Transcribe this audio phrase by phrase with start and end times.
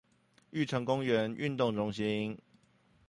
[0.49, 2.39] 玉成公園運動中心